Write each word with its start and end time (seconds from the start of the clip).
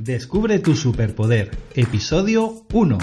Descubre 0.00 0.58
tu 0.60 0.76
superpoder, 0.76 1.50
episodio 1.74 2.64
1. 2.72 2.96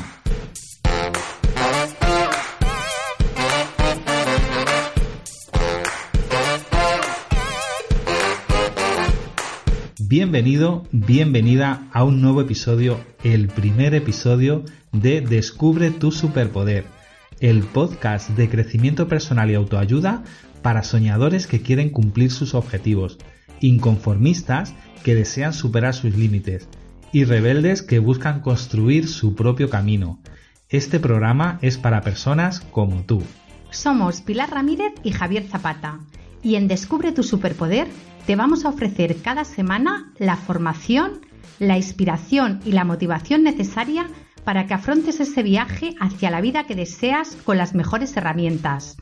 Bienvenido, 10.00 10.88
bienvenida 10.92 11.88
a 11.94 12.04
un 12.04 12.20
nuevo 12.20 12.42
episodio, 12.42 13.00
el 13.24 13.48
primer 13.50 13.94
episodio 13.94 14.66
de 14.92 15.22
Descubre 15.22 15.92
tu 15.92 16.12
superpoder, 16.12 16.86
el 17.40 17.60
podcast 17.62 18.32
de 18.32 18.50
crecimiento 18.50 19.08
personal 19.08 19.52
y 19.52 19.54
autoayuda 19.54 20.24
para 20.64 20.82
soñadores 20.82 21.46
que 21.46 21.62
quieren 21.62 21.92
cumplir 21.92 22.32
sus 22.32 22.56
objetivos, 22.56 23.20
inconformistas 23.60 24.74
que 25.04 25.14
desean 25.14 25.54
superar 25.54 25.94
sus 25.94 26.18
límites 26.18 26.68
y 27.12 27.24
rebeldes 27.24 27.82
que 27.82 28.00
buscan 28.00 28.42
construir 28.42 29.08
su 29.08 29.36
propio 29.36 29.70
camino. 29.70 30.20
Este 30.70 31.00
programa 31.00 31.60
es 31.62 31.78
para 31.78 32.02
personas 32.02 32.60
como 32.60 33.04
tú. 33.04 33.24
Somos 33.70 34.22
Pilar 34.22 34.52
Ramírez 34.52 34.94
y 35.04 35.12
Javier 35.12 35.44
Zapata 35.44 36.00
y 36.42 36.56
en 36.56 36.68
Descubre 36.68 37.12
tu 37.12 37.24
Superpoder 37.24 37.88
te 38.26 38.36
vamos 38.36 38.66
a 38.66 38.70
ofrecer 38.70 39.18
cada 39.22 39.46
semana 39.46 40.12
la 40.18 40.36
formación, 40.36 41.22
la 41.60 41.78
inspiración 41.78 42.60
y 42.66 42.74
la 42.74 42.84
motivación 42.84 43.44
necesaria 43.44 44.08
para 44.44 44.68
que 44.68 44.74
afrontes 44.74 45.20
ese 45.20 45.44
viaje 45.44 45.96
hacia 46.00 46.32
la 46.32 46.42
vida 46.42 46.66
que 46.66 46.76
deseas 46.76 47.38
con 47.44 47.58
las 47.58 47.74
mejores 47.74 48.16
herramientas. 48.16 48.98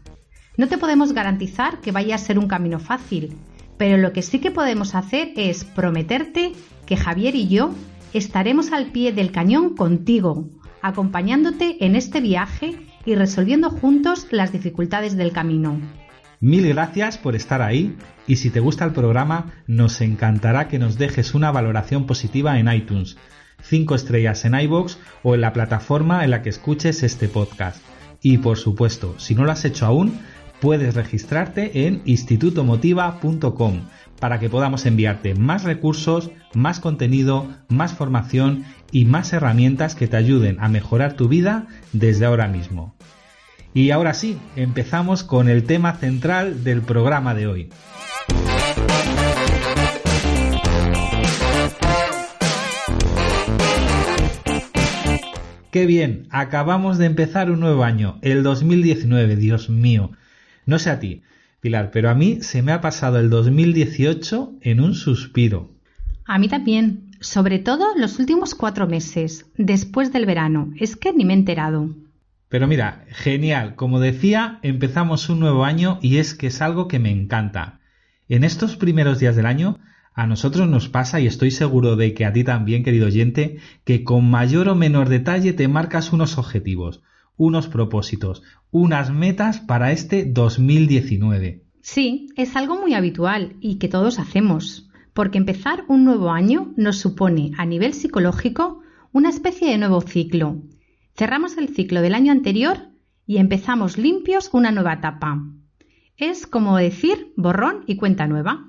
No 0.58 0.68
te 0.68 0.78
podemos 0.78 1.14
garantizar 1.14 1.82
que 1.82 1.92
vaya 1.92 2.16
a 2.16 2.20
ser 2.20 2.40
un 2.40 2.48
camino 2.48 2.80
fácil, 2.80 3.36
pero 3.78 3.98
lo 3.98 4.14
que 4.14 4.22
sí 4.22 4.40
que 4.40 4.52
podemos 4.52 4.96
hacer 4.96 5.34
es 5.36 5.64
prometerte 5.66 6.54
que 6.86 6.98
Javier 6.98 7.36
y 7.36 7.48
yo 7.48 7.72
estaremos 8.18 8.72
al 8.72 8.92
pie 8.92 9.12
del 9.12 9.32
cañón 9.32 9.76
contigo, 9.76 10.50
acompañándote 10.82 11.84
en 11.86 11.96
este 11.96 12.22
viaje 12.22 12.78
y 13.06 13.16
resolviendo 13.16 13.70
juntos 13.70 14.28
las 14.32 14.52
dificultades 14.54 15.18
del 15.18 15.34
camino. 15.34 15.80
Mil 16.40 16.68
gracias 16.68 17.18
por 17.18 17.36
estar 17.36 17.62
ahí 17.62 17.96
y 18.28 18.38
si 18.38 18.50
te 18.50 18.60
gusta 18.60 18.86
el 18.86 18.92
programa 18.92 19.54
nos 19.68 20.00
encantará 20.02 20.68
que 20.68 20.80
nos 20.80 20.98
dejes 20.98 21.34
una 21.34 21.52
valoración 21.52 22.06
positiva 22.06 22.60
en 22.60 22.72
iTunes, 22.72 23.18
5 23.64 23.96
estrellas 23.96 24.46
en 24.46 24.60
iBox 24.60 24.98
o 25.24 25.36
en 25.36 25.42
la 25.42 25.54
plataforma 25.54 26.24
en 26.24 26.32
la 26.32 26.42
que 26.42 26.50
escuches 26.50 27.04
este 27.04 27.28
podcast. 27.28 27.82
Y 28.22 28.38
por 28.38 28.58
supuesto, 28.58 29.16
si 29.18 29.36
no 29.36 29.44
lo 29.44 29.52
has 29.52 29.66
hecho 29.66 29.86
aún, 29.86 30.20
puedes 30.62 30.96
registrarte 30.96 31.88
en 31.88 32.02
institutomotiva.com 32.06 33.82
para 34.20 34.40
que 34.40 34.50
podamos 34.50 34.86
enviarte 34.86 35.36
más 35.36 35.64
recursos, 35.64 36.32
más 36.54 36.80
contenido, 36.80 37.48
más 37.68 37.94
formación 37.94 38.66
y 38.92 39.06
más 39.06 39.34
herramientas 39.34 39.96
que 39.96 40.08
te 40.08 40.18
ayuden 40.18 40.58
a 40.60 40.70
mejorar 40.70 41.14
tu 41.14 41.28
vida 41.28 41.68
desde 41.94 42.26
ahora 42.26 42.48
mismo. 42.48 42.96
Y 43.74 43.92
ahora 43.92 44.14
sí, 44.14 44.38
empezamos 44.56 45.24
con 45.24 45.50
el 45.50 45.66
tema 45.66 45.94
central 45.94 46.64
del 46.64 46.82
programa 46.82 47.36
de 47.36 47.48
hoy. 47.48 47.70
Qué 55.76 55.86
bien, 55.86 56.28
acabamos 56.30 56.98
de 56.98 57.06
empezar 57.06 57.52
un 57.52 57.60
nuevo 57.60 57.84
año, 57.84 58.18
el 58.22 58.44
2019, 58.44 59.36
Dios 59.36 59.70
mío. 59.70 60.12
No 60.66 60.80
sé 60.80 60.90
a 60.90 61.02
ti, 61.02 61.24
Pilar, 61.66 61.90
pero 61.92 62.12
a 62.12 62.14
mí 62.14 62.44
se 62.44 62.62
me 62.62 62.74
ha 62.74 62.80
pasado 62.80 63.18
el 63.18 63.32
2018 63.32 64.60
en 64.62 64.80
un 64.80 64.94
suspiro. 64.94 65.72
A 66.24 66.38
mí 66.38 66.48
también, 66.48 67.10
sobre 67.22 67.58
todo 67.58 67.88
los 67.98 68.20
últimos 68.20 68.54
cuatro 68.54 68.86
meses, 68.86 69.48
después 69.58 70.14
del 70.14 70.28
verano. 70.28 70.72
Es 70.80 70.96
que 70.96 71.12
ni 71.12 71.26
me 71.26 71.34
he 71.34 71.38
enterado. 71.38 71.90
Pero 72.50 72.68
mira, 72.68 73.06
genial. 73.08 73.74
Como 73.74 74.00
decía, 74.00 74.60
empezamos 74.62 75.28
un 75.28 75.40
nuevo 75.40 75.66
año 75.66 75.98
y 76.04 76.18
es 76.18 76.36
que 76.36 76.46
es 76.48 76.62
algo 76.62 76.88
que 76.88 77.00
me 77.00 77.10
encanta. 77.10 77.80
En 78.30 78.44
estos 78.44 78.76
primeros 78.76 79.18
días 79.18 79.36
del 79.36 79.48
año, 79.48 79.80
a 80.14 80.28
nosotros 80.28 80.70
nos 80.70 80.88
pasa, 80.88 81.20
y 81.20 81.26
estoy 81.26 81.50
seguro 81.50 81.96
de 81.96 82.14
que 82.14 82.26
a 82.26 82.32
ti 82.32 82.44
también, 82.44 82.84
querido 82.84 83.08
oyente, 83.08 83.58
que 83.86 84.04
con 84.04 84.30
mayor 84.30 84.70
o 84.70 84.76
menor 84.76 85.10
detalle 85.10 85.52
te 85.52 85.68
marcas 85.68 86.14
unos 86.14 86.38
objetivos, 86.38 87.02
unos 87.38 87.68
propósitos, 87.68 88.44
unas 88.72 89.12
metas 89.12 89.60
para 89.60 89.92
este 89.92 90.26
2019. 90.26 91.64
Sí, 91.82 92.30
es 92.36 92.56
algo 92.56 92.80
muy 92.80 92.94
habitual 92.94 93.56
y 93.62 93.78
que 93.78 93.88
todos 93.88 94.20
hacemos, 94.20 94.90
porque 95.14 95.38
empezar 95.38 95.86
un 95.88 96.04
nuevo 96.04 96.32
año 96.32 96.74
nos 96.76 96.98
supone, 96.98 97.52
a 97.58 97.66
nivel 97.66 97.94
psicológico, 97.94 98.82
una 99.12 99.30
especie 99.30 99.70
de 99.70 99.78
nuevo 99.78 100.02
ciclo. 100.02 100.64
Cerramos 101.16 101.58
el 101.58 101.70
ciclo 101.70 102.02
del 102.02 102.16
año 102.16 102.32
anterior 102.32 102.90
y 103.26 103.38
empezamos 103.38 103.98
limpios 103.98 104.50
una 104.52 104.72
nueva 104.72 104.94
etapa. 104.94 105.42
Es 106.18 106.48
como 106.48 106.78
decir 106.78 107.34
borrón 107.36 107.84
y 107.88 107.98
cuenta 107.98 108.28
nueva. 108.28 108.68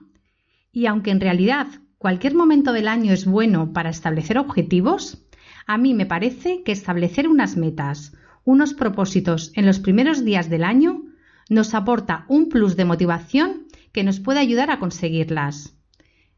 Y 0.73 0.87
aunque 0.87 1.11
en 1.11 1.21
realidad 1.21 1.69
cualquier 1.99 2.35
momento 2.35 2.73
del 2.73 2.89
año 2.89 3.13
es 3.13 3.27
bueno 3.27 3.73
para 3.73 3.91
establecer 3.91 4.39
objetivos, 4.39 5.27
a 5.67 5.79
mí 5.79 5.95
me 5.95 6.07
parece 6.07 6.63
que 6.63 6.73
establecer 6.73 7.29
unas 7.29 7.57
metas, 7.57 8.13
unos 8.47 8.73
propósitos 8.73 9.53
en 9.55 9.67
los 9.67 9.81
primeros 9.81 10.25
días 10.25 10.49
del 10.49 10.65
año 10.65 11.03
nos 11.51 11.75
aporta 11.75 12.25
un 12.29 12.49
plus 12.49 12.77
de 12.77 12.85
motivación 12.87 13.67
que 13.93 14.05
nos 14.05 14.21
puede 14.21 14.39
ayudar 14.39 14.71
a 14.71 14.79
conseguirlas. 14.79 15.75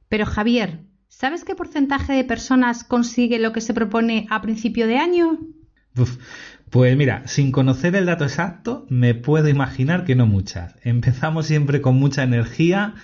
Pero 0.09 0.25
Javier, 0.25 0.81
¿sabes 1.09 1.45
qué 1.45 1.55
porcentaje 1.55 2.15
de 2.15 2.25
personas 2.25 2.83
consigue 2.83 3.39
lo 3.39 3.53
que 3.53 3.61
se 3.61 3.75
propone 3.75 4.27
a 4.31 4.41
principio 4.41 4.87
de 4.87 4.99
año? 4.99 5.39
pues 6.71 6.97
mira, 6.97 7.27
sin 7.27 7.53
conocer 7.53 7.95
el 7.97 8.07
dato 8.07 8.25
exacto, 8.25 8.87
me 8.89 9.15
puedo 9.15 9.49
imaginar 9.49 10.05
que 10.05 10.15
no 10.15 10.27
muchas. 10.27 10.77
Empezamos 10.85 11.47
siempre 11.47 11.83
con 11.83 11.97
mucha 11.97 12.23
energía, 12.23 12.95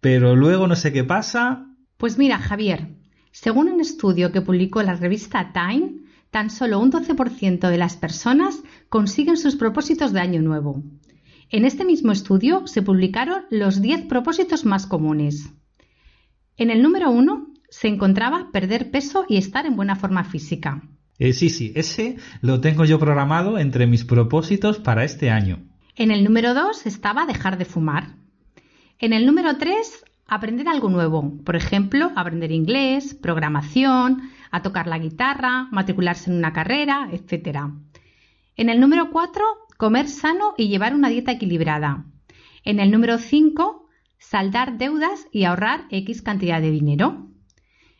pero 0.00 0.36
luego 0.36 0.68
no 0.68 0.76
sé 0.76 0.92
qué 0.92 1.02
pasa. 1.02 1.66
Pues 1.96 2.18
mira, 2.18 2.38
Javier, 2.38 2.88
según 3.32 3.68
un 3.68 3.80
estudio 3.80 4.30
que 4.30 4.42
publicó 4.42 4.82
la 4.82 4.94
revista 4.94 5.52
Time, 5.52 6.03
tan 6.34 6.50
solo 6.50 6.80
un 6.80 6.90
12% 6.90 7.68
de 7.70 7.78
las 7.78 7.96
personas 7.96 8.60
consiguen 8.88 9.36
sus 9.36 9.54
propósitos 9.54 10.12
de 10.12 10.18
año 10.18 10.42
nuevo. 10.42 10.82
En 11.48 11.64
este 11.64 11.84
mismo 11.84 12.10
estudio 12.10 12.66
se 12.66 12.82
publicaron 12.82 13.44
los 13.50 13.80
10 13.80 14.06
propósitos 14.06 14.64
más 14.64 14.84
comunes. 14.88 15.52
En 16.56 16.70
el 16.70 16.82
número 16.82 17.12
1 17.12 17.52
se 17.70 17.86
encontraba 17.86 18.50
perder 18.50 18.90
peso 18.90 19.24
y 19.28 19.36
estar 19.36 19.64
en 19.64 19.76
buena 19.76 19.94
forma 19.94 20.24
física. 20.24 20.82
Eh, 21.20 21.34
sí, 21.34 21.50
sí, 21.50 21.72
ese 21.76 22.16
lo 22.40 22.60
tengo 22.60 22.84
yo 22.84 22.98
programado 22.98 23.60
entre 23.60 23.86
mis 23.86 24.04
propósitos 24.04 24.80
para 24.80 25.04
este 25.04 25.30
año. 25.30 25.62
En 25.94 26.10
el 26.10 26.24
número 26.24 26.52
2 26.52 26.86
estaba 26.86 27.26
dejar 27.26 27.58
de 27.58 27.64
fumar. 27.64 28.16
En 28.98 29.12
el 29.12 29.24
número 29.24 29.56
3, 29.56 30.04
aprender 30.26 30.66
algo 30.66 30.88
nuevo. 30.88 31.38
Por 31.44 31.54
ejemplo, 31.54 32.10
aprender 32.16 32.50
inglés, 32.50 33.14
programación, 33.14 34.22
a 34.54 34.62
tocar 34.62 34.86
la 34.86 35.00
guitarra, 35.00 35.66
matricularse 35.72 36.30
en 36.30 36.36
una 36.36 36.52
carrera, 36.52 37.08
etc. 37.10 37.58
En 38.56 38.68
el 38.68 38.78
número 38.78 39.10
4, 39.10 39.44
comer 39.76 40.08
sano 40.08 40.54
y 40.56 40.68
llevar 40.68 40.94
una 40.94 41.08
dieta 41.08 41.32
equilibrada. 41.32 42.04
En 42.62 42.78
el 42.78 42.92
número 42.92 43.18
5, 43.18 43.88
saldar 44.16 44.78
deudas 44.78 45.26
y 45.32 45.42
ahorrar 45.42 45.86
X 45.90 46.22
cantidad 46.22 46.60
de 46.60 46.70
dinero. 46.70 47.26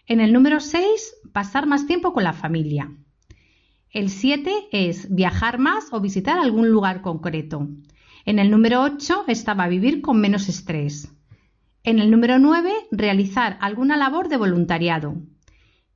En 0.06 0.20
el 0.20 0.32
número 0.32 0.60
6, 0.60 1.16
pasar 1.32 1.66
más 1.66 1.88
tiempo 1.88 2.12
con 2.12 2.22
la 2.22 2.32
familia. 2.32 2.92
El 3.90 4.08
7 4.08 4.68
es 4.70 5.12
viajar 5.12 5.58
más 5.58 5.92
o 5.92 6.00
visitar 6.00 6.38
algún 6.38 6.70
lugar 6.70 7.02
concreto. 7.02 7.66
En 8.24 8.38
el 8.38 8.48
número 8.52 8.82
8 8.82 9.24
estaba 9.26 9.66
vivir 9.66 10.02
con 10.02 10.20
menos 10.20 10.48
estrés. 10.48 11.12
En 11.82 11.98
el 11.98 12.12
número 12.12 12.38
9, 12.38 12.72
realizar 12.92 13.58
alguna 13.60 13.96
labor 13.96 14.28
de 14.28 14.36
voluntariado. 14.36 15.16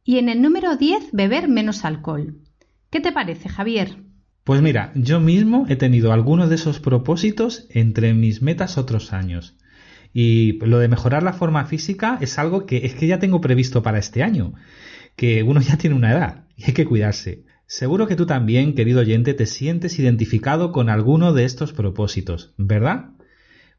Y 0.09 0.17
en 0.17 0.31
el 0.31 0.41
número 0.41 0.75
10, 0.79 1.11
beber 1.13 1.49
menos 1.49 1.85
alcohol. 1.85 2.39
¿Qué 2.89 2.99
te 2.99 3.13
parece, 3.13 3.51
Javier? 3.51 3.99
Pues 4.43 4.63
mira, 4.63 4.91
yo 4.95 5.21
mismo 5.21 5.67
he 5.69 5.77
tenido 5.77 6.15
algunos 6.15 6.49
de 6.49 6.55
esos 6.55 6.81
propósitos 6.81 7.67
entre 7.69 8.15
mis 8.15 8.41
metas 8.41 8.79
otros 8.79 9.13
años. 9.13 9.59
Y 10.15 10.53
lo 10.65 10.79
de 10.79 10.89
mejorar 10.89 11.23
la 11.23 11.35
forma 11.35 11.67
física 11.67 12.17
es 12.23 12.39
algo 12.39 12.65
que 12.65 12.87
es 12.87 12.95
que 12.95 13.07
ya 13.07 13.19
tengo 13.19 13.43
previsto 13.43 13.83
para 13.83 13.99
este 13.99 14.23
año, 14.23 14.55
que 15.15 15.43
uno 15.43 15.61
ya 15.69 15.77
tiene 15.77 15.95
una 15.95 16.13
edad 16.13 16.47
y 16.57 16.65
hay 16.65 16.73
que 16.73 16.87
cuidarse. 16.87 17.45
Seguro 17.67 18.07
que 18.07 18.17
tú 18.17 18.25
también, 18.25 18.75
querido 18.75 19.01
oyente, 19.01 19.35
te 19.35 19.45
sientes 19.45 19.99
identificado 19.99 20.73
con 20.73 20.89
alguno 20.89 21.35
de 21.35 21.45
estos 21.45 21.75
propósitos, 21.75 22.55
¿verdad? 22.57 23.11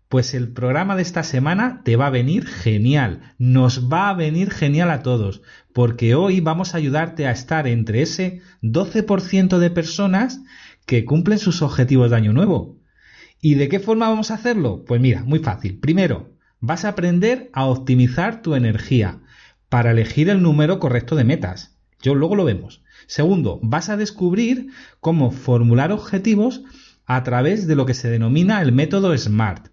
Pues 0.09 0.33
el 0.33 0.51
programa 0.51 0.95
de 0.95 1.03
esta 1.03 1.21
semana 1.21 1.83
te 1.85 1.95
va 1.95 2.07
a 2.07 2.09
venir 2.09 2.47
genial, 2.47 3.35
nos 3.37 3.93
va 3.93 4.09
a 4.09 4.15
venir 4.15 4.49
genial 4.49 4.89
a 4.89 5.03
todos, 5.03 5.43
porque 5.71 6.15
hoy 6.15 6.39
vamos 6.39 6.73
a 6.73 6.77
ayudarte 6.77 7.27
a 7.27 7.31
estar 7.31 7.67
entre 7.67 8.01
ese 8.01 8.41
12% 8.63 9.59
de 9.59 9.69
personas 9.69 10.41
que 10.87 11.05
cumplen 11.05 11.37
sus 11.37 11.61
objetivos 11.61 12.09
de 12.09 12.15
año 12.15 12.33
nuevo. 12.33 12.79
¿Y 13.39 13.53
de 13.53 13.69
qué 13.69 13.79
forma 13.79 14.09
vamos 14.09 14.31
a 14.31 14.33
hacerlo? 14.33 14.83
Pues 14.83 14.99
mira, 14.99 15.23
muy 15.25 15.37
fácil. 15.37 15.77
Primero, 15.77 16.31
vas 16.59 16.85
a 16.85 16.89
aprender 16.89 17.51
a 17.53 17.65
optimizar 17.65 18.41
tu 18.41 18.55
energía 18.55 19.19
para 19.69 19.91
elegir 19.91 20.31
el 20.31 20.41
número 20.41 20.79
correcto 20.79 21.15
de 21.15 21.23
metas. 21.23 21.77
Yo 22.01 22.15
luego 22.15 22.35
lo 22.35 22.45
vemos. 22.45 22.81
Segundo, 23.05 23.59
vas 23.61 23.89
a 23.89 23.97
descubrir 23.97 24.71
cómo 25.01 25.29
formular 25.29 25.91
objetivos 25.91 26.63
a 27.05 27.21
través 27.23 27.67
de 27.67 27.75
lo 27.75 27.85
que 27.85 27.93
se 27.93 28.09
denomina 28.09 28.59
el 28.63 28.71
método 28.71 29.15
SMART. 29.15 29.69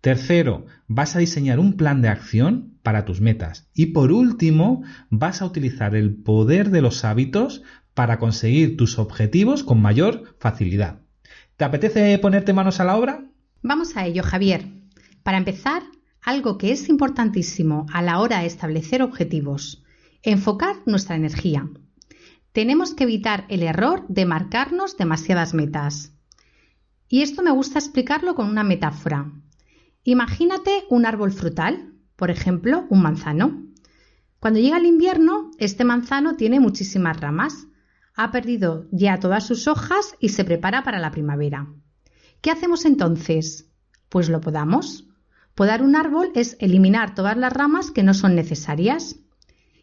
Tercero, 0.00 0.66
vas 0.86 1.14
a 1.14 1.18
diseñar 1.18 1.58
un 1.58 1.76
plan 1.76 2.00
de 2.02 2.08
acción 2.08 2.78
para 2.82 3.04
tus 3.04 3.20
metas. 3.20 3.68
Y 3.74 3.86
por 3.86 4.12
último, 4.12 4.82
vas 5.10 5.42
a 5.42 5.46
utilizar 5.46 5.94
el 5.94 6.14
poder 6.14 6.70
de 6.70 6.82
los 6.82 7.04
hábitos 7.04 7.62
para 7.94 8.18
conseguir 8.18 8.76
tus 8.76 8.98
objetivos 8.98 9.62
con 9.62 9.80
mayor 9.80 10.36
facilidad. 10.38 11.00
¿Te 11.56 11.64
apetece 11.64 12.18
ponerte 12.18 12.52
manos 12.52 12.80
a 12.80 12.84
la 12.84 12.96
obra? 12.96 13.24
Vamos 13.62 13.96
a 13.96 14.06
ello, 14.06 14.22
Javier. 14.22 14.64
Para 15.22 15.38
empezar, 15.38 15.82
algo 16.22 16.56
que 16.56 16.72
es 16.72 16.88
importantísimo 16.88 17.86
a 17.92 18.00
la 18.00 18.20
hora 18.20 18.40
de 18.40 18.46
establecer 18.46 19.02
objetivos, 19.02 19.84
enfocar 20.22 20.76
nuestra 20.86 21.16
energía 21.16 21.68
tenemos 22.52 22.94
que 22.94 23.04
evitar 23.04 23.44
el 23.48 23.62
error 23.62 24.04
de 24.08 24.26
marcarnos 24.26 24.96
demasiadas 24.96 25.54
metas. 25.54 26.12
Y 27.08 27.22
esto 27.22 27.42
me 27.42 27.50
gusta 27.50 27.78
explicarlo 27.78 28.34
con 28.34 28.48
una 28.48 28.64
metáfora. 28.64 29.30
Imagínate 30.04 30.84
un 30.88 31.04
árbol 31.04 31.32
frutal, 31.32 31.92
por 32.16 32.30
ejemplo, 32.30 32.86
un 32.88 33.02
manzano. 33.02 33.66
Cuando 34.38 34.58
llega 34.58 34.78
el 34.78 34.86
invierno, 34.86 35.50
este 35.58 35.84
manzano 35.84 36.36
tiene 36.36 36.60
muchísimas 36.60 37.20
ramas. 37.20 37.66
Ha 38.14 38.30
perdido 38.32 38.86
ya 38.90 39.20
todas 39.20 39.46
sus 39.46 39.68
hojas 39.68 40.14
y 40.18 40.30
se 40.30 40.44
prepara 40.44 40.82
para 40.82 40.98
la 40.98 41.10
primavera. 41.10 41.68
¿Qué 42.40 42.50
hacemos 42.50 42.86
entonces? 42.86 43.70
Pues 44.08 44.30
lo 44.30 44.40
podamos. 44.40 45.06
Podar 45.54 45.82
un 45.82 45.94
árbol 45.94 46.30
es 46.34 46.56
eliminar 46.60 47.14
todas 47.14 47.36
las 47.36 47.52
ramas 47.52 47.90
que 47.90 48.02
no 48.02 48.14
son 48.14 48.34
necesarias. 48.34 49.16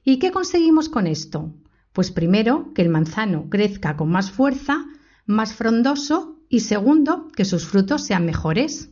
¿Y 0.03 0.17
qué 0.17 0.31
conseguimos 0.31 0.89
con 0.89 1.05
esto? 1.05 1.53
Pues 1.93 2.11
primero, 2.11 2.73
que 2.73 2.81
el 2.81 2.89
manzano 2.89 3.49
crezca 3.49 3.95
con 3.95 4.09
más 4.09 4.31
fuerza, 4.31 4.85
más 5.27 5.53
frondoso 5.53 6.39
y 6.49 6.61
segundo, 6.61 7.27
que 7.35 7.45
sus 7.45 7.67
frutos 7.67 8.03
sean 8.03 8.25
mejores. 8.25 8.91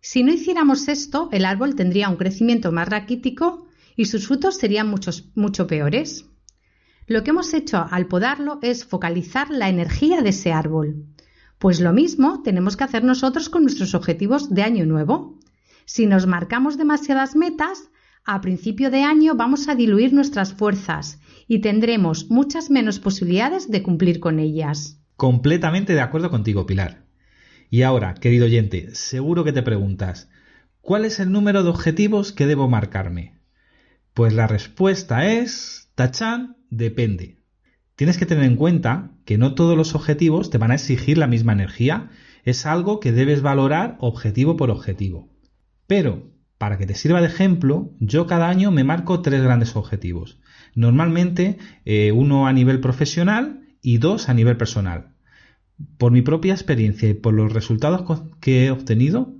Si 0.00 0.22
no 0.22 0.32
hiciéramos 0.32 0.88
esto, 0.88 1.28
el 1.32 1.44
árbol 1.44 1.74
tendría 1.74 2.08
un 2.08 2.16
crecimiento 2.16 2.72
más 2.72 2.88
raquítico 2.88 3.66
y 3.96 4.06
sus 4.06 4.26
frutos 4.26 4.56
serían 4.56 4.94
mucho 5.34 5.66
peores. 5.66 6.26
Lo 7.06 7.22
que 7.22 7.30
hemos 7.30 7.52
hecho 7.54 7.86
al 7.90 8.06
podarlo 8.06 8.58
es 8.62 8.84
focalizar 8.84 9.50
la 9.50 9.68
energía 9.68 10.22
de 10.22 10.30
ese 10.30 10.52
árbol. 10.52 11.06
Pues 11.58 11.80
lo 11.80 11.92
mismo 11.92 12.42
tenemos 12.42 12.76
que 12.76 12.84
hacer 12.84 13.04
nosotros 13.04 13.50
con 13.50 13.62
nuestros 13.62 13.94
objetivos 13.94 14.48
de 14.48 14.62
año 14.62 14.86
nuevo. 14.86 15.38
Si 15.84 16.06
nos 16.06 16.26
marcamos 16.26 16.78
demasiadas 16.78 17.36
metas, 17.36 17.90
a 18.24 18.40
principio 18.40 18.90
de 18.90 19.02
año 19.02 19.34
vamos 19.34 19.68
a 19.68 19.74
diluir 19.74 20.12
nuestras 20.12 20.54
fuerzas 20.54 21.18
y 21.46 21.58
tendremos 21.58 22.30
muchas 22.30 22.70
menos 22.70 23.00
posibilidades 23.00 23.70
de 23.70 23.82
cumplir 23.82 24.20
con 24.20 24.38
ellas. 24.38 24.98
Completamente 25.16 25.92
de 25.92 26.00
acuerdo 26.00 26.30
contigo, 26.30 26.64
Pilar. 26.64 27.09
Y 27.70 27.82
ahora, 27.82 28.14
querido 28.14 28.46
oyente, 28.46 28.94
seguro 28.96 29.44
que 29.44 29.52
te 29.52 29.62
preguntas, 29.62 30.28
¿cuál 30.80 31.04
es 31.04 31.20
el 31.20 31.30
número 31.30 31.62
de 31.62 31.70
objetivos 31.70 32.32
que 32.32 32.46
debo 32.46 32.68
marcarme? 32.68 33.38
Pues 34.12 34.34
la 34.34 34.48
respuesta 34.48 35.26
es, 35.26 35.88
tachan, 35.94 36.56
depende. 36.68 37.38
Tienes 37.94 38.18
que 38.18 38.26
tener 38.26 38.44
en 38.44 38.56
cuenta 38.56 39.12
que 39.24 39.38
no 39.38 39.54
todos 39.54 39.76
los 39.76 39.94
objetivos 39.94 40.50
te 40.50 40.58
van 40.58 40.72
a 40.72 40.74
exigir 40.74 41.16
la 41.16 41.28
misma 41.28 41.52
energía, 41.52 42.10
es 42.44 42.66
algo 42.66 42.98
que 42.98 43.12
debes 43.12 43.40
valorar 43.40 43.96
objetivo 44.00 44.56
por 44.56 44.70
objetivo. 44.70 45.28
Pero 45.86 46.32
para 46.58 46.76
que 46.76 46.86
te 46.86 46.94
sirva 46.94 47.20
de 47.20 47.28
ejemplo, 47.28 47.92
yo 48.00 48.26
cada 48.26 48.48
año 48.48 48.72
me 48.72 48.82
marco 48.82 49.22
tres 49.22 49.42
grandes 49.42 49.76
objetivos. 49.76 50.40
Normalmente 50.74 51.58
eh, 51.84 52.10
uno 52.10 52.48
a 52.48 52.52
nivel 52.52 52.80
profesional 52.80 53.60
y 53.80 53.98
dos 53.98 54.28
a 54.28 54.34
nivel 54.34 54.56
personal. 54.56 55.14
Por 55.98 56.12
mi 56.12 56.22
propia 56.22 56.52
experiencia 56.52 57.08
y 57.08 57.14
por 57.14 57.34
los 57.34 57.52
resultados 57.52 58.22
que 58.40 58.66
he 58.66 58.70
obtenido, 58.70 59.34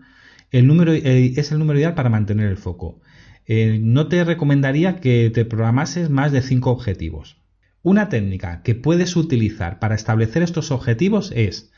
el 0.51 0.67
número, 0.67 0.93
eh, 0.93 1.33
es 1.37 1.53
el 1.53 1.59
número 1.59 1.79
ideal 1.79 1.95
para 1.95 2.11
mantener 2.11 2.49
el 2.49 2.57
foco. 2.57 3.01
Eh, 3.47 3.79
no 3.81 4.09
te 4.09 4.25
recomendaría 4.25 4.97
que 4.97 5.31
te 5.31 5.45
programases 5.45 6.11
más 6.11 6.33
de 6.33 6.43
cinco 6.43 6.71
objetivos. 6.71 7.41
Una 7.83 8.09
técnica 8.09 8.63
que 8.63 8.75
puedes 8.75 9.17
utilizar 9.17 9.79
para 9.79 9.95
establecer 9.95 10.43
estos 10.43 10.71
objetivos 10.71 11.33
es 11.35 11.73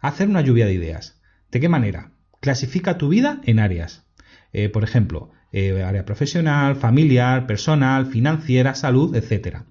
hacer 0.00 0.28
una 0.28 0.40
lluvia 0.40 0.66
de 0.66 0.74
ideas. 0.74 1.20
¿De 1.50 1.60
qué 1.60 1.68
manera? 1.68 2.12
Clasifica 2.40 2.98
tu 2.98 3.08
vida 3.08 3.40
en 3.44 3.58
áreas. 3.58 4.06
Eh, 4.52 4.68
por 4.68 4.84
ejemplo, 4.84 5.30
área 5.52 6.04
profesional, 6.04 6.76
familiar, 6.76 7.46
personal, 7.46 8.06
financiera, 8.06 8.74
salud, 8.74 9.16
etc. 9.16 9.64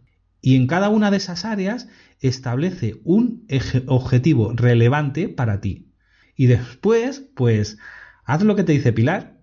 Y 0.48 0.56
en 0.56 0.68
cada 0.68 0.88
una 0.88 1.12
de 1.12 1.18
esas 1.18 1.44
áreas 1.44 1.90
establece 2.22 3.02
un 3.04 3.46
objetivo 3.88 4.54
relevante 4.56 5.28
para 5.28 5.60
ti. 5.60 5.92
Y 6.38 6.46
después, 6.46 7.20
pues, 7.36 7.80
haz 8.24 8.44
lo 8.44 8.56
que 8.56 8.64
te 8.64 8.72
dice 8.72 8.94
Pilar, 8.94 9.42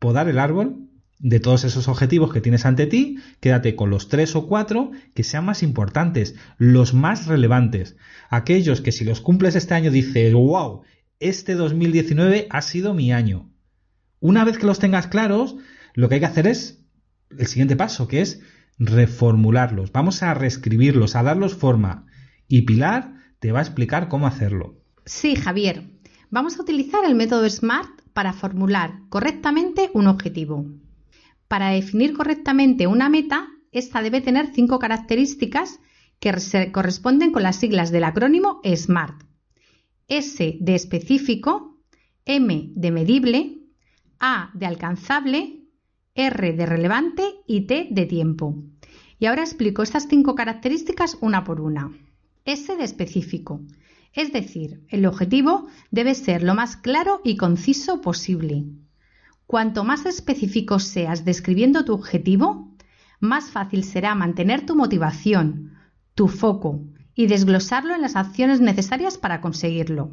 podar 0.00 0.28
el 0.28 0.40
árbol 0.40 0.88
de 1.20 1.38
todos 1.38 1.62
esos 1.62 1.86
objetivos 1.86 2.32
que 2.32 2.40
tienes 2.40 2.66
ante 2.66 2.88
ti, 2.88 3.18
quédate 3.38 3.76
con 3.76 3.90
los 3.90 4.08
tres 4.08 4.34
o 4.34 4.48
cuatro 4.48 4.90
que 5.14 5.22
sean 5.22 5.44
más 5.44 5.62
importantes, 5.62 6.34
los 6.58 6.92
más 6.92 7.28
relevantes, 7.28 7.96
aquellos 8.28 8.80
que 8.80 8.90
si 8.90 9.04
los 9.04 9.20
cumples 9.20 9.54
este 9.54 9.74
año 9.74 9.92
dices, 9.92 10.34
wow, 10.34 10.82
este 11.20 11.54
2019 11.54 12.48
ha 12.50 12.62
sido 12.62 12.94
mi 12.94 13.12
año. 13.12 13.48
Una 14.18 14.44
vez 14.44 14.58
que 14.58 14.66
los 14.66 14.80
tengas 14.80 15.06
claros, 15.06 15.54
lo 15.94 16.08
que 16.08 16.16
hay 16.16 16.20
que 16.20 16.26
hacer 16.26 16.48
es 16.48 16.82
el 17.30 17.46
siguiente 17.46 17.76
paso, 17.76 18.08
que 18.08 18.22
es 18.22 18.40
reformularlos. 18.78 19.92
Vamos 19.92 20.22
a 20.22 20.34
reescribirlos, 20.34 21.16
a 21.16 21.22
darlos 21.22 21.54
forma. 21.54 22.06
Y 22.48 22.62
Pilar 22.62 23.14
te 23.38 23.52
va 23.52 23.60
a 23.60 23.62
explicar 23.62 24.08
cómo 24.08 24.26
hacerlo. 24.26 24.80
Sí, 25.04 25.36
Javier. 25.36 25.90
Vamos 26.30 26.58
a 26.58 26.62
utilizar 26.62 27.04
el 27.04 27.14
método 27.14 27.48
SMART 27.48 28.02
para 28.12 28.32
formular 28.32 29.00
correctamente 29.08 29.90
un 29.92 30.06
objetivo. 30.06 30.66
Para 31.48 31.70
definir 31.70 32.14
correctamente 32.14 32.86
una 32.86 33.08
meta, 33.08 33.48
esta 33.72 34.00
debe 34.00 34.20
tener 34.20 34.52
cinco 34.54 34.78
características 34.78 35.80
que 36.20 36.38
se 36.40 36.72
corresponden 36.72 37.32
con 37.32 37.42
las 37.42 37.56
siglas 37.56 37.90
del 37.90 38.04
acrónimo 38.04 38.60
SMART. 38.64 39.24
S 40.08 40.56
de 40.60 40.74
específico, 40.74 41.82
M 42.24 42.70
de 42.74 42.90
medible, 42.90 43.58
a 44.20 44.50
de 44.54 44.66
alcanzable, 44.66 45.61
R 46.14 46.52
de 46.52 46.66
relevante 46.66 47.22
y 47.46 47.62
T 47.62 47.88
de 47.90 48.04
tiempo. 48.04 48.62
Y 49.18 49.26
ahora 49.26 49.42
explico 49.42 49.82
estas 49.82 50.08
cinco 50.08 50.34
características 50.34 51.16
una 51.22 51.42
por 51.42 51.60
una. 51.60 51.90
S 52.44 52.76
de 52.76 52.84
específico. 52.84 53.62
Es 54.12 54.30
decir, 54.30 54.84
el 54.88 55.06
objetivo 55.06 55.68
debe 55.90 56.14
ser 56.14 56.42
lo 56.42 56.54
más 56.54 56.76
claro 56.76 57.22
y 57.24 57.36
conciso 57.38 58.02
posible. 58.02 58.64
Cuanto 59.46 59.84
más 59.84 60.04
específico 60.04 60.80
seas 60.80 61.24
describiendo 61.24 61.86
tu 61.86 61.94
objetivo, 61.94 62.74
más 63.18 63.50
fácil 63.50 63.82
será 63.82 64.14
mantener 64.14 64.66
tu 64.66 64.76
motivación, 64.76 65.78
tu 66.14 66.28
foco 66.28 66.84
y 67.14 67.26
desglosarlo 67.26 67.94
en 67.94 68.02
las 68.02 68.16
acciones 68.16 68.60
necesarias 68.60 69.16
para 69.16 69.40
conseguirlo. 69.40 70.10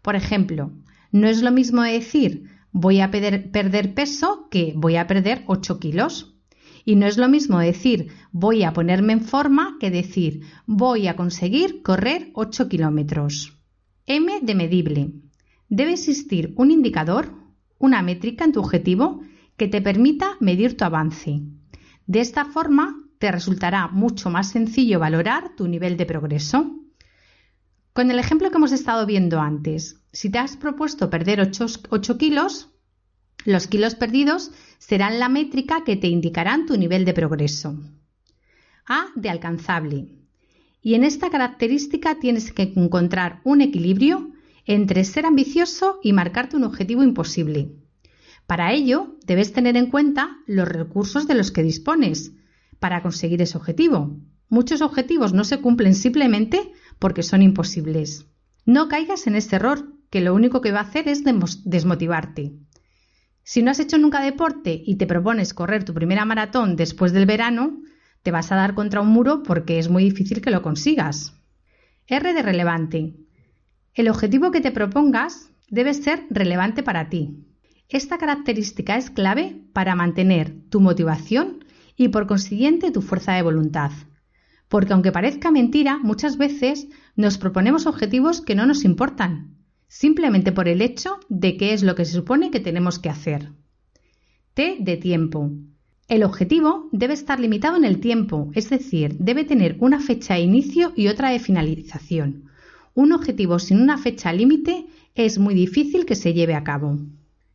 Por 0.00 0.14
ejemplo, 0.14 0.70
no 1.10 1.26
es 1.26 1.42
lo 1.42 1.50
mismo 1.50 1.82
decir 1.82 2.57
voy 2.80 3.00
a 3.00 3.10
perder, 3.10 3.94
peso 3.94 4.46
que 4.52 4.72
voy 4.76 4.94
a 4.94 5.08
perder 5.08 5.42
8 5.46 5.80
kilos. 5.80 6.36
Y 6.84 6.94
no 6.94 7.06
es 7.06 7.18
lo 7.18 7.28
mismo 7.28 7.58
decir 7.58 8.12
voy 8.30 8.62
a 8.62 8.72
ponerme 8.72 9.14
en 9.14 9.20
forma 9.20 9.76
que 9.80 9.90
decir 9.90 10.42
voy 10.64 11.08
a 11.08 11.16
conseguir 11.16 11.82
correr 11.82 12.30
8 12.34 12.68
kilómetros. 12.68 13.58
M 14.06 14.32
de 14.42 14.54
medible. 14.54 15.12
Debe 15.68 15.92
existir 15.92 16.54
un 16.56 16.70
indicador, 16.70 17.34
una 17.78 18.00
métrica 18.00 18.44
en 18.44 18.52
tu 18.52 18.60
objetivo 18.60 19.22
que 19.56 19.66
te 19.66 19.82
permita 19.82 20.36
medir 20.38 20.76
tu 20.76 20.84
avance. 20.84 21.42
De 22.06 22.20
esta 22.20 22.44
forma 22.44 22.94
te 23.18 23.32
resultará 23.32 23.88
mucho 23.88 24.30
más 24.30 24.50
sencillo 24.50 25.00
valorar 25.00 25.56
tu 25.56 25.66
nivel 25.66 25.96
de 25.96 26.06
progreso. 26.06 26.76
Con 27.92 28.12
el 28.12 28.20
ejemplo 28.20 28.50
que 28.50 28.56
hemos 28.56 28.70
estado 28.70 29.04
viendo 29.04 29.40
antes, 29.40 29.97
si 30.12 30.30
te 30.30 30.38
has 30.38 30.56
propuesto 30.56 31.10
perder 31.10 31.40
8, 31.40 32.18
kilos, 32.18 32.68
Los 33.44 33.66
kilos 33.66 33.94
perdidos 33.94 34.50
serán 34.78 35.18
la 35.20 35.28
métrica 35.28 35.84
que 35.84 35.96
te 35.96 36.08
indicarán 36.08 36.66
tu 36.66 36.76
nivel 36.76 37.04
de 37.04 37.14
progreso. 37.14 37.78
A 38.86 39.06
de 39.14 39.30
alcanzable. 39.30 40.08
Y 40.82 40.94
en 40.94 41.04
esta 41.04 41.30
característica 41.30 42.18
tienes 42.18 42.52
que 42.52 42.72
encontrar 42.74 43.40
un 43.44 43.60
equilibrio 43.60 44.32
entre 44.64 45.04
ser 45.04 45.24
ambicioso 45.24 45.98
y 46.02 46.12
marcarte 46.12 46.56
un 46.56 46.64
objetivo 46.64 47.02
imposible. 47.02 47.72
Para 48.46 48.72
ello, 48.72 49.16
debes 49.26 49.52
tener 49.52 49.76
en 49.76 49.90
cuenta 49.90 50.38
los 50.46 50.68
recursos 50.68 51.26
de 51.26 51.34
los 51.34 51.50
que 51.50 51.62
dispones 51.62 52.32
para 52.78 53.02
conseguir 53.02 53.42
ese 53.42 53.56
objetivo. 53.56 54.16
Muchos 54.48 54.80
objetivos 54.80 55.32
no 55.32 55.44
se 55.44 55.60
cumplen 55.60 55.94
simplemente 55.94 56.72
porque 56.98 57.22
son 57.22 57.42
imposibles. 57.42 58.26
No 58.64 58.88
caigas 58.88 59.26
en 59.26 59.36
este 59.36 59.56
error, 59.56 59.97
que 60.10 60.20
lo 60.20 60.34
único 60.34 60.60
que 60.60 60.72
va 60.72 60.80
a 60.80 60.84
hacer 60.84 61.08
es 61.08 61.22
desmotivarte. 61.24 62.52
Si 63.42 63.62
no 63.62 63.70
has 63.70 63.80
hecho 63.80 63.98
nunca 63.98 64.20
deporte 64.20 64.82
y 64.84 64.96
te 64.96 65.06
propones 65.06 65.54
correr 65.54 65.84
tu 65.84 65.94
primera 65.94 66.24
maratón 66.24 66.76
después 66.76 67.12
del 67.12 67.26
verano, 67.26 67.80
te 68.22 68.30
vas 68.30 68.52
a 68.52 68.56
dar 68.56 68.74
contra 68.74 69.00
un 69.00 69.08
muro 69.08 69.42
porque 69.42 69.78
es 69.78 69.88
muy 69.88 70.04
difícil 70.04 70.40
que 70.40 70.50
lo 70.50 70.62
consigas. 70.62 71.34
R 72.06 72.34
de 72.34 72.42
relevante. 72.42 73.14
El 73.94 74.08
objetivo 74.08 74.50
que 74.50 74.60
te 74.60 74.70
propongas 74.70 75.50
debe 75.70 75.94
ser 75.94 76.26
relevante 76.30 76.82
para 76.82 77.08
ti. 77.08 77.44
Esta 77.88 78.18
característica 78.18 78.96
es 78.96 79.10
clave 79.10 79.62
para 79.72 79.94
mantener 79.94 80.54
tu 80.68 80.80
motivación 80.80 81.64
y 81.96 82.08
por 82.08 82.26
consiguiente 82.26 82.90
tu 82.90 83.00
fuerza 83.02 83.32
de 83.32 83.42
voluntad. 83.42 83.92
Porque 84.68 84.92
aunque 84.92 85.12
parezca 85.12 85.50
mentira, 85.50 85.98
muchas 85.98 86.36
veces 86.36 86.88
nos 87.16 87.38
proponemos 87.38 87.86
objetivos 87.86 88.42
que 88.42 88.54
no 88.54 88.66
nos 88.66 88.84
importan, 88.84 89.57
simplemente 89.88 90.52
por 90.52 90.68
el 90.68 90.82
hecho 90.82 91.18
de 91.28 91.56
que 91.56 91.72
es 91.72 91.82
lo 91.82 91.94
que 91.94 92.04
se 92.04 92.12
supone 92.12 92.50
que 92.50 92.60
tenemos 92.60 92.98
que 92.98 93.08
hacer. 93.08 93.50
T 94.54 94.76
de 94.80 94.96
tiempo. 94.96 95.50
El 96.08 96.22
objetivo 96.22 96.88
debe 96.92 97.14
estar 97.14 97.38
limitado 97.40 97.76
en 97.76 97.84
el 97.84 98.00
tiempo, 98.00 98.50
es 98.54 98.70
decir, 98.70 99.16
debe 99.18 99.44
tener 99.44 99.76
una 99.80 100.00
fecha 100.00 100.34
de 100.34 100.40
inicio 100.40 100.92
y 100.96 101.08
otra 101.08 101.30
de 101.30 101.38
finalización. 101.38 102.44
Un 102.94 103.12
objetivo 103.12 103.58
sin 103.58 103.80
una 103.80 103.98
fecha 103.98 104.32
límite 104.32 104.86
es 105.14 105.38
muy 105.38 105.54
difícil 105.54 106.06
que 106.06 106.14
se 106.14 106.32
lleve 106.32 106.54
a 106.54 106.64
cabo. 106.64 106.98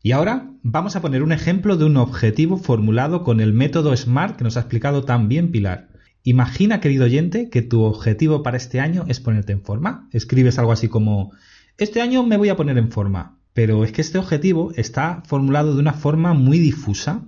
Y 0.02 0.12
ahora 0.12 0.52
vamos 0.62 0.96
a 0.96 1.02
poner 1.02 1.24
un 1.24 1.32
ejemplo 1.32 1.78
de 1.78 1.86
un 1.86 1.98
objetivo 1.98 2.58
formulado 2.58 3.24
con 3.24 3.40
el 3.40 3.54
método 3.54 3.96
SMART 3.96 4.38
que 4.38 4.44
nos 4.44 4.58
ha 4.58 4.62
explicado 4.62 5.04
tan 5.04 5.30
bien 5.30 5.52
Pilar. 5.52 5.90
Imagina, 6.24 6.80
querido 6.80 7.06
oyente, 7.06 7.50
que 7.50 7.62
tu 7.62 7.82
objetivo 7.82 8.44
para 8.44 8.58
este 8.58 8.80
año 8.80 9.06
es 9.08 9.20
ponerte 9.20 9.52
en 9.52 9.62
forma. 9.62 10.08
Escribes 10.12 10.60
algo 10.60 10.72
así 10.72 10.88
como, 10.90 11.32
este 11.78 12.02
año 12.02 12.24
me 12.24 12.38
voy 12.38 12.50
a 12.50 12.56
poner 12.56 12.78
en 12.78 12.92
forma. 12.92 13.40
Pero 13.54 13.84
es 13.84 13.92
que 13.92 14.02
este 14.02 14.18
objetivo 14.18 14.72
está 14.76 15.22
formulado 15.26 15.76
de 15.76 15.80
una 15.80 15.94
forma 15.94 16.34
muy 16.34 16.58
difusa. 16.58 17.28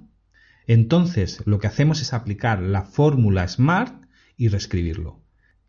Entonces, 0.65 1.43
lo 1.45 1.59
que 1.59 1.67
hacemos 1.67 2.01
es 2.01 2.13
aplicar 2.13 2.61
la 2.61 2.81
fórmula 2.81 3.47
SMART 3.47 4.03
y 4.35 4.47
reescribirlo. 4.47 5.21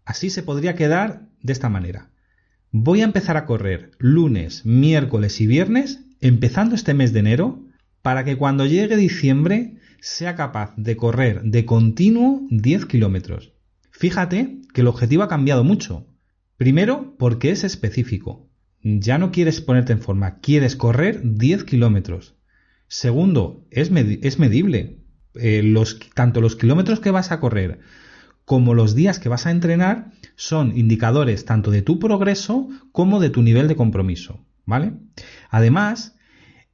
Así 0.04 0.30
se 0.30 0.42
podría 0.42 0.74
quedar 0.74 1.28
de 1.42 1.52
esta 1.52 1.68
manera. 1.68 2.10
Voy 2.70 3.02
a 3.02 3.04
empezar 3.04 3.36
a 3.36 3.44
correr 3.44 3.92
lunes, 3.98 4.64
miércoles 4.64 5.40
y 5.40 5.46
viernes, 5.46 6.04
empezando 6.20 6.74
este 6.74 6.94
mes 6.94 7.12
de 7.12 7.20
enero, 7.20 7.64
para 8.00 8.24
que 8.24 8.38
cuando 8.38 8.66
llegue 8.66 8.96
diciembre 8.96 9.76
sea 10.00 10.36
capaz 10.36 10.72
de 10.76 10.96
correr 10.96 11.42
de 11.42 11.66
continuo 11.66 12.46
10 12.50 12.86
kilómetros. 12.86 13.52
Fíjate 13.90 14.60
que 14.72 14.80
el 14.80 14.86
objetivo 14.86 15.22
ha 15.22 15.28
cambiado 15.28 15.64
mucho. 15.64 16.06
Primero, 16.56 17.14
porque 17.18 17.50
es 17.50 17.64
específico. 17.64 18.45
Ya 18.88 19.18
no 19.18 19.32
quieres 19.32 19.60
ponerte 19.60 19.92
en 19.92 19.98
forma, 19.98 20.38
quieres 20.38 20.76
correr 20.76 21.20
10 21.24 21.64
kilómetros. 21.64 22.36
Segundo, 22.86 23.66
es, 23.72 23.90
medible. 23.90 25.00
Eh, 25.34 25.62
los, 25.64 25.98
tanto 26.14 26.40
los 26.40 26.54
kilómetros 26.54 27.00
que 27.00 27.10
vas 27.10 27.32
a 27.32 27.40
correr 27.40 27.80
como 28.44 28.74
los 28.74 28.94
días 28.94 29.18
que 29.18 29.28
vas 29.28 29.44
a 29.44 29.50
entrenar 29.50 30.12
son 30.36 30.78
indicadores 30.78 31.44
tanto 31.44 31.72
de 31.72 31.82
tu 31.82 31.98
progreso 31.98 32.68
como 32.92 33.18
de 33.18 33.30
tu 33.30 33.42
nivel 33.42 33.66
de 33.66 33.74
compromiso. 33.74 34.46
¿Vale? 34.66 34.92
Además, 35.50 36.16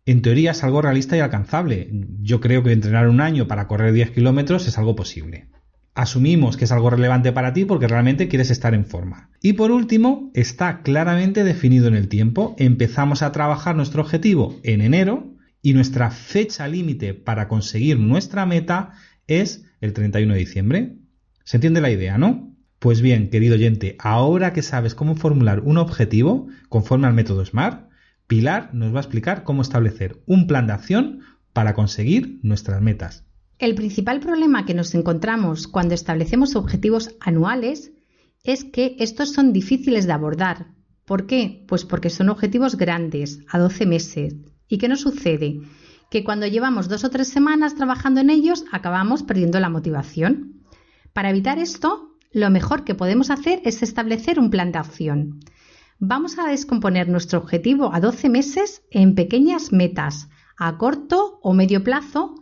en 0.05 0.21
teoría 0.21 0.51
es 0.51 0.63
algo 0.65 0.83
realista 0.83 1.17
y 1.17 1.21
alcanzable. 1.21 1.89
Yo 2.21 2.43
creo 2.43 2.63
que 2.63 2.73
entrenar 2.73 3.09
un 3.09 3.23
año 3.23 3.49
para 3.49 3.67
correr 3.67 3.95
10 3.95 4.11
kilómetros 4.11 4.69
es 4.69 4.77
algo 4.77 4.95
posible. 4.95 5.49
Asumimos 5.95 6.57
que 6.57 6.65
es 6.65 6.73
algo 6.73 6.89
relevante 6.89 7.33
para 7.33 7.53
ti 7.53 7.67
porque 7.67 7.87
realmente 7.87 8.29
quieres 8.29 8.51
estar 8.51 8.75
en 8.75 8.87
forma. 8.87 9.31
Y 9.43 9.53
por 9.53 9.71
último, 9.71 10.31
está 10.35 10.83
claramente 10.83 11.45
definido 11.45 11.87
en 11.87 11.95
el 11.95 12.09
tiempo. 12.09 12.55
Empezamos 12.59 13.23
a 13.23 13.33
trabajar 13.33 13.77
nuestro 13.77 14.03
objetivo 14.03 14.59
en 14.63 14.81
enero 14.81 15.35
y 15.61 15.75
nuestra 15.75 16.11
fecha 16.11 16.67
límite 16.67 17.13
para 17.13 17.47
conseguir 17.47 17.99
nuestra 17.99 18.47
meta 18.47 18.93
es 19.27 19.65
el 19.81 19.93
31 19.93 20.33
de 20.33 20.39
diciembre. 20.39 20.97
¿Se 21.45 21.59
entiende 21.59 21.81
la 21.81 21.91
idea, 21.91 22.17
no? 22.17 22.57
Pues 22.79 23.01
bien, 23.01 23.29
querido 23.31 23.55
oyente, 23.55 23.97
ahora 23.99 24.53
que 24.53 24.63
sabes 24.63 24.95
cómo 24.95 25.15
formular 25.15 25.61
un 25.61 25.77
objetivo 25.77 26.49
conforme 26.69 27.07
al 27.07 27.15
método 27.15 27.45
SMART, 27.45 27.89
Pilar 28.27 28.71
nos 28.73 28.95
va 28.95 28.99
a 28.99 29.03
explicar 29.03 29.45
cómo 29.45 29.63
establecer 29.63 30.23
un 30.27 30.47
plan 30.47 30.67
de 30.67 30.73
acción 30.73 31.21
para 31.53 31.75
conseguir 31.75 32.41
nuestras 32.43 32.81
metas. 32.81 33.27
El 33.63 33.77
principal 33.77 34.19
problema 34.19 34.67
que 34.67 34.75
nos 34.75 34.93
encontramos 34.93 35.69
cuando 35.69 35.95
establecemos 35.95 36.57
objetivos 36.57 37.15
anuales 37.21 37.93
es 38.43 38.65
que 38.65 38.97
estos 38.99 39.33
son 39.33 39.53
difíciles 39.53 40.05
de 40.05 40.13
abordar. 40.13 40.67
¿Por 41.05 41.29
qué? 41.29 41.65
Pues 41.69 41.85
porque 41.85 42.11
son 42.11 42.29
objetivos 42.29 42.75
grandes, 42.77 43.39
a 43.49 43.61
12 43.61 43.87
meses. 43.87 44.35
¿Y 44.67 44.79
qué 44.79 44.89
nos 44.89 45.03
sucede? 45.03 45.61
Que 46.11 46.25
cuando 46.25 46.49
llevamos 46.49 46.89
dos 46.89 47.05
o 47.05 47.11
tres 47.11 47.29
semanas 47.29 47.77
trabajando 47.77 48.21
en 48.21 48.31
ellos 48.31 48.65
acabamos 48.73 49.23
perdiendo 49.23 49.61
la 49.61 49.71
motivación. 49.71 50.65
Para 51.13 51.31
evitar 51.31 51.61
esto, 51.61 52.17
lo 52.33 52.51
mejor 52.51 52.83
que 52.83 52.97
podemos 52.97 53.31
hacer 53.31 53.63
es 53.65 53.81
establecer 53.85 54.41
un 54.41 54.51
plan 54.51 54.73
de 54.73 54.81
acción 54.81 55.39
vamos 56.05 56.37
a 56.37 56.49
descomponer 56.49 57.09
nuestro 57.09 57.39
objetivo 57.39 57.95
a 57.95 58.01
12 58.01 58.29
meses 58.29 58.83
en 58.91 59.15
pequeñas 59.15 59.71
metas 59.71 60.29
a 60.59 60.77
corto 60.77 61.39
o 61.43 61.55
medio 61.55 61.85
plazo 61.85 62.42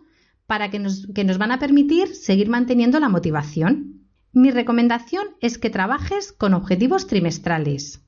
para 0.50 0.68
que 0.68 0.80
nos, 0.80 1.06
van 1.38 1.52
a 1.52 1.60
permitir 1.60 2.08
seguir 2.16 2.48
manteniendo 2.48 2.98
la 2.98 3.08
motivación. 3.08 4.00
Mi 4.32 4.50
recomendación 4.50 5.28
es 5.40 5.58
que 5.58 5.70
trabajes 5.70 6.32
con 6.32 6.54
objetivos 6.54 7.06
trimestrales. 7.06 8.04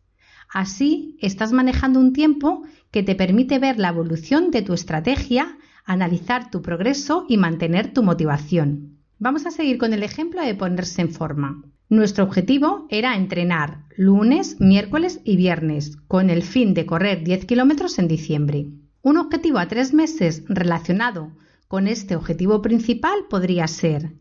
Así 0.52 1.16
estás 1.20 1.52
manejando 1.52 2.00
un 2.00 2.12
tiempo 2.12 2.64
que 2.90 3.04
te 3.04 3.14
permite 3.14 3.61
ver 3.61 3.78
la 3.78 3.90
evolución 3.90 4.50
de 4.50 4.62
tu 4.62 4.72
estrategia, 4.75 5.56
analizar 5.84 6.50
tu 6.50 6.62
progreso 6.62 7.26
y 7.28 7.37
mantener 7.37 7.92
tu 7.92 8.02
motivación. 8.02 8.99
Vamos 9.20 9.46
a 9.46 9.52
seguir 9.52 9.78
con 9.78 9.92
el 9.92 10.02
ejemplo 10.02 10.42
de 10.42 10.56
ponerse 10.56 11.00
en 11.00 11.12
forma. 11.12 11.62
Nuestro 11.88 12.25
objetivo 12.25 12.88
era 12.90 13.14
entrenar 13.14 13.84
lunes, 13.96 14.56
miércoles 14.58 15.20
y 15.22 15.37
viernes, 15.37 15.96
con 16.08 16.28
el 16.28 16.42
fin 16.42 16.75
de 16.75 16.87
correr 16.87 17.22
10 17.22 17.44
kilómetros 17.44 18.00
en 18.00 18.08
diciembre. 18.08 18.66
Un 19.00 19.18
objetivo 19.18 19.58
a 19.58 19.68
tres 19.68 19.94
meses 19.94 20.42
relacionado 20.49 21.30
con 21.73 21.88
este 21.88 22.17
objetivo 22.17 22.61
principal 22.61 23.21
podría 23.31 23.67
ser 23.67 24.12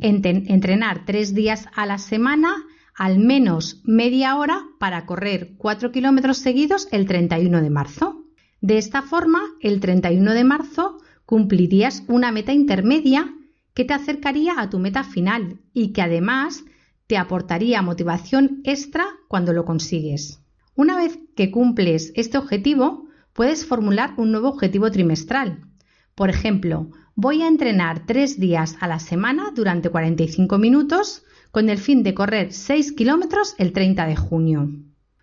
entrenar 0.00 1.04
tres 1.04 1.34
días 1.34 1.66
a 1.74 1.86
la 1.86 1.98
semana 1.98 2.54
al 2.94 3.18
menos 3.18 3.82
media 3.82 4.36
hora 4.36 4.62
para 4.78 5.04
correr 5.04 5.56
4 5.58 5.90
kilómetros 5.90 6.38
seguidos 6.38 6.86
el 6.92 7.06
31 7.06 7.62
de 7.62 7.70
marzo. 7.70 8.22
De 8.60 8.78
esta 8.78 9.02
forma, 9.02 9.40
el 9.60 9.80
31 9.80 10.34
de 10.34 10.44
marzo 10.44 10.98
cumplirías 11.26 12.04
una 12.06 12.30
meta 12.30 12.52
intermedia 12.52 13.34
que 13.74 13.84
te 13.84 13.92
acercaría 13.92 14.54
a 14.56 14.70
tu 14.70 14.78
meta 14.78 15.02
final 15.02 15.58
y 15.72 15.92
que 15.92 16.02
además 16.02 16.62
te 17.08 17.16
aportaría 17.16 17.82
motivación 17.82 18.60
extra 18.62 19.04
cuando 19.26 19.52
lo 19.52 19.64
consigues. 19.64 20.44
Una 20.76 20.96
vez 20.96 21.18
que 21.34 21.50
cumples 21.50 22.12
este 22.14 22.38
objetivo, 22.38 23.08
puedes 23.32 23.66
formular 23.66 24.14
un 24.16 24.30
nuevo 24.30 24.48
objetivo 24.48 24.92
trimestral. 24.92 25.73
Por 26.14 26.30
ejemplo, 26.30 26.90
voy 27.16 27.42
a 27.42 27.48
entrenar 27.48 28.06
tres 28.06 28.38
días 28.38 28.76
a 28.80 28.86
la 28.86 29.00
semana 29.00 29.52
durante 29.54 29.90
45 29.90 30.58
minutos 30.58 31.24
con 31.50 31.68
el 31.68 31.78
fin 31.78 32.02
de 32.02 32.14
correr 32.14 32.52
6 32.52 32.92
kilómetros 32.92 33.54
el 33.58 33.72
30 33.72 34.06
de 34.06 34.16
junio. 34.16 34.70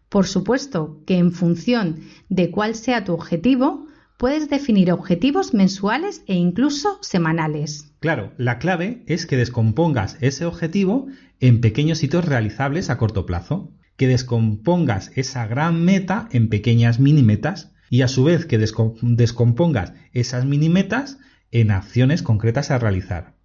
Por 0.09 0.27
supuesto 0.27 1.01
que 1.05 1.17
en 1.17 1.31
función 1.31 2.01
de 2.27 2.51
cuál 2.51 2.75
sea 2.75 3.05
tu 3.05 3.13
objetivo, 3.13 3.87
puedes 4.17 4.49
definir 4.49 4.91
objetivos 4.91 5.53
mensuales 5.53 6.23
e 6.27 6.35
incluso 6.35 6.99
semanales. 7.01 7.93
Claro, 7.99 8.33
la 8.37 8.59
clave 8.59 9.03
es 9.07 9.25
que 9.25 9.37
descompongas 9.37 10.17
ese 10.19 10.45
objetivo 10.45 11.07
en 11.39 11.61
pequeños 11.61 12.03
hitos 12.03 12.25
realizables 12.25 12.89
a 12.89 12.97
corto 12.97 13.25
plazo, 13.25 13.71
que 13.95 14.07
descompongas 14.07 15.11
esa 15.15 15.47
gran 15.47 15.85
meta 15.85 16.27
en 16.31 16.49
pequeñas 16.49 16.99
mini 16.99 17.23
metas 17.23 17.70
y 17.91 18.03
a 18.03 18.07
su 18.07 18.23
vez 18.23 18.45
que 18.45 18.57
descompongas 18.57 19.93
esas 20.13 20.45
mini 20.45 20.69
metas 20.69 21.19
en 21.51 21.71
acciones 21.71 22.23
concretas 22.23 22.71
a 22.71 22.79
realizar. 22.79 23.35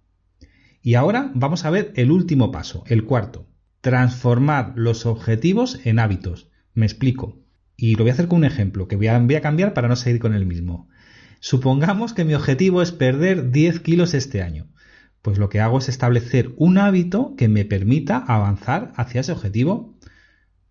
Y 0.81 0.93
ahora 0.93 1.31
vamos 1.35 1.65
a 1.65 1.69
ver 1.69 1.91
el 1.97 2.11
último 2.11 2.49
paso, 2.49 2.85
el 2.87 3.03
cuarto. 3.03 3.45
Transformar 3.81 4.71
los 4.77 5.05
objetivos 5.05 5.81
en 5.83 5.99
hábitos. 5.99 6.49
Me 6.73 6.85
explico. 6.85 7.43
Y 7.75 7.95
lo 7.95 8.05
voy 8.05 8.11
a 8.11 8.13
hacer 8.13 8.29
con 8.29 8.37
un 8.37 8.45
ejemplo 8.45 8.87
que 8.87 8.95
voy 8.95 9.07
a, 9.07 9.41
cambiar 9.41 9.73
para 9.73 9.89
no 9.89 9.97
seguir 9.97 10.21
con 10.21 10.33
el 10.33 10.45
mismo. 10.45 10.87
Supongamos 11.41 12.13
que 12.13 12.23
mi 12.23 12.33
objetivo 12.33 12.81
es 12.81 12.93
perder 12.93 13.51
10 13.51 13.81
kilos 13.81 14.13
este 14.13 14.41
año. 14.41 14.71
Pues 15.21 15.39
lo 15.39 15.49
que 15.49 15.59
hago 15.59 15.77
es 15.79 15.89
establecer 15.89 16.53
un 16.55 16.77
hábito 16.77 17.35
que 17.35 17.49
me 17.49 17.65
permita 17.65 18.17
avanzar 18.17 18.93
hacia 18.95 19.19
ese 19.19 19.33
objetivo. 19.33 19.99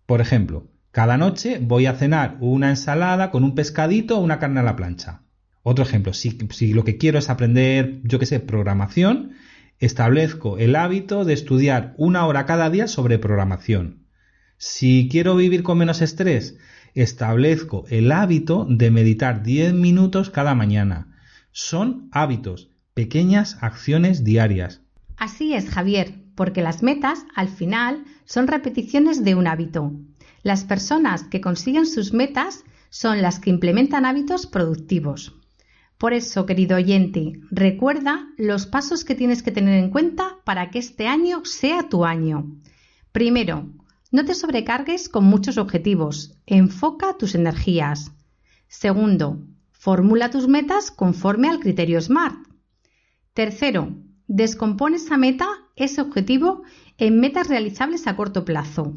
Por 0.07 0.19
ejemplo, 0.19 0.71
cada 0.97 1.15
noche 1.15 1.59
voy 1.61 1.85
a 1.85 1.93
cenar 1.93 2.37
una 2.39 2.71
ensalada 2.71 3.29
con 3.29 3.43
un 3.43 3.53
pescadito 3.53 4.17
o 4.17 4.21
una 4.21 4.39
carne 4.39 4.61
a 4.61 4.63
la 4.63 4.75
plancha. 4.75 5.21
Otro 5.61 5.85
ejemplo, 5.85 6.11
si, 6.11 6.73
lo 6.73 6.83
que 6.85 6.97
quiero 6.97 7.19
es 7.19 7.29
aprender, 7.29 7.99
yo 8.01 8.17
qué 8.17 8.25
sé, 8.25 8.39
programación, 8.39 9.33
establezco 9.77 10.57
el 10.57 10.75
hábito 10.75 11.23
de 11.23 11.33
estudiar 11.33 11.93
una 11.97 12.25
hora 12.25 12.47
cada 12.47 12.71
día 12.71 12.87
sobre 12.87 13.19
programación. 13.19 14.07
Si 14.57 15.07
quiero 15.11 15.35
vivir 15.35 15.61
con 15.61 15.77
menos 15.77 16.01
estrés, 16.01 16.57
establezco 16.95 17.85
el 17.89 18.11
hábito 18.11 18.65
de 18.67 18.89
meditar 18.89 19.43
10 19.43 19.75
minutos 19.75 20.31
cada 20.31 20.55
mañana. 20.55 21.15
Son 21.51 22.09
hábitos, 22.11 22.71
pequeñas 22.95 23.59
acciones 23.61 24.23
diarias. 24.23 24.81
Así 25.15 25.53
es, 25.53 25.69
Javier, 25.69 26.15
porque 26.33 26.63
las 26.63 26.81
metas, 26.81 27.23
al 27.35 27.49
final, 27.49 28.03
son 28.25 28.47
repeticiones 28.47 29.23
de 29.23 29.35
un 29.35 29.45
hábito. 29.45 29.93
Las 30.47 30.63
personas 30.63 31.25
que 31.25 31.41
consiguen 31.41 31.85
sus 31.85 32.13
metas 32.13 32.63
son 32.89 33.21
las 33.21 33.37
que 33.37 33.49
implementan 33.49 34.05
hábitos 34.05 34.47
productivos. 34.47 35.35
Por 35.97 36.13
eso, 36.13 36.45
querido 36.45 36.77
oyente, 36.77 37.33
recuerda 37.51 38.29
los 38.37 38.65
pasos 38.65 39.03
que 39.03 39.13
tienes 39.13 39.43
que 39.43 39.51
tener 39.51 39.83
en 39.83 39.89
cuenta 39.89 40.37
para 40.45 40.69
que 40.69 40.79
este 40.79 41.05
año 41.05 41.43
sea 41.43 41.89
tu 41.89 42.05
año. 42.05 42.49
Primero, 43.11 43.67
no 44.09 44.23
te 44.23 44.33
sobrecargues 44.33 45.09
con 45.09 45.25
muchos 45.25 45.57
objetivos, 45.57 46.37
enfoca 46.45 47.17
tus 47.17 47.35
energías. 47.35 48.13
Segundo, 48.69 49.43
formula 49.73 50.31
tus 50.31 50.47
metas 50.47 50.91
conforme 50.91 51.49
al 51.49 51.59
criterio 51.59 51.99
SMART. 51.99 52.37
Tercero, 53.33 53.97
descompone 54.27 54.95
esa 54.95 55.17
meta, 55.17 55.49
ese 55.75 55.99
objetivo, 55.99 56.63
en 56.97 57.19
metas 57.19 57.49
realizables 57.49 58.07
a 58.07 58.15
corto 58.15 58.45
plazo. 58.45 58.93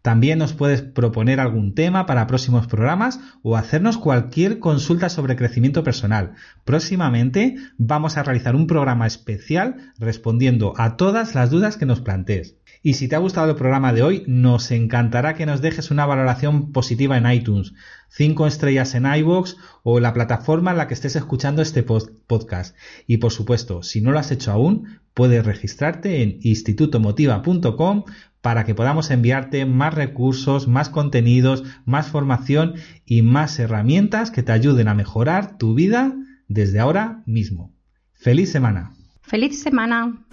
También 0.02 0.38
nos 0.38 0.52
puedes 0.52 0.82
proponer 0.82 1.38
algún 1.38 1.74
tema 1.74 2.06
para 2.06 2.26
próximos 2.26 2.66
programas 2.66 3.20
o 3.42 3.56
hacernos 3.56 3.98
cualquier 3.98 4.58
consulta 4.58 5.08
sobre 5.08 5.36
crecimiento 5.36 5.84
personal. 5.84 6.32
Próximamente 6.64 7.56
vamos 7.78 8.16
a 8.16 8.24
realizar 8.24 8.56
un 8.56 8.66
programa 8.66 9.06
especial 9.06 9.92
respondiendo 9.98 10.74
a 10.76 10.96
todas 10.96 11.36
las 11.36 11.50
dudas 11.50 11.76
que 11.76 11.86
nos 11.86 12.00
plantees. 12.00 12.56
Y 12.82 12.94
si 12.94 13.06
te 13.06 13.14
ha 13.14 13.20
gustado 13.20 13.50
el 13.50 13.56
programa 13.56 13.92
de 13.92 14.02
hoy, 14.02 14.24
nos 14.26 14.72
encantará 14.72 15.34
que 15.34 15.46
nos 15.46 15.62
dejes 15.62 15.92
una 15.92 16.04
valoración 16.04 16.72
positiva 16.72 17.16
en 17.16 17.30
iTunes, 17.30 17.74
5 18.08 18.46
estrellas 18.48 18.94
en 18.96 19.06
iVoox 19.06 19.54
o 19.84 20.00
la 20.00 20.12
plataforma 20.12 20.72
en 20.72 20.78
la 20.78 20.88
que 20.88 20.94
estés 20.94 21.14
escuchando 21.14 21.62
este 21.62 21.84
podcast. 21.84 22.76
Y 23.06 23.18
por 23.18 23.30
supuesto, 23.30 23.84
si 23.84 24.00
no 24.00 24.10
lo 24.10 24.18
has 24.18 24.32
hecho 24.32 24.50
aún, 24.50 24.98
puedes 25.14 25.46
registrarte 25.46 26.22
en 26.22 26.38
institutomotiva.com 26.42 28.04
para 28.40 28.64
que 28.64 28.74
podamos 28.74 29.12
enviarte 29.12 29.64
más 29.64 29.94
recursos, 29.94 30.66
más 30.66 30.88
contenidos, 30.88 31.62
más 31.84 32.08
formación 32.08 32.74
y 33.06 33.22
más 33.22 33.58
herramientas 33.60 34.32
que 34.32 34.42
te 34.42 34.50
ayuden 34.50 34.88
a 34.88 34.94
mejorar 34.94 35.56
tu 35.56 35.74
vida 35.74 36.16
desde 36.48 36.80
ahora 36.80 37.22
mismo. 37.26 37.72
¡Feliz 38.12 38.50
semana! 38.50 38.92
¡Feliz 39.22 39.62
semana! 39.62 40.26